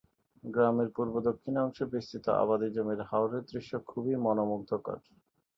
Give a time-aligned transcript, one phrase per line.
[0.43, 4.97] গ্রামের পূর্ব-দক্ষিণ অংশে বিস্তৃত আবাদি জমির হাওরের দৃশ্য খুবই মনোমুগ্ধকর।